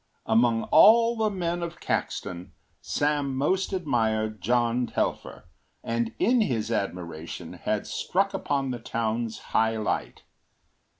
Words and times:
Among 0.25 0.63
all 0.71 1.15
the 1.15 1.29
men 1.29 1.61
of 1.61 1.79
Caxton, 1.79 2.53
Sam 2.81 3.35
most 3.35 3.71
admired 3.71 4.41
John 4.41 4.87
Telfer 4.87 5.45
and 5.83 6.11
in 6.17 6.41
his 6.41 6.71
admiration 6.71 7.53
had 7.53 7.85
struck 7.85 8.33
upon 8.33 8.71
the 8.71 8.79
town’s 8.79 9.37
high 9.53 9.77
light. 9.77 10.23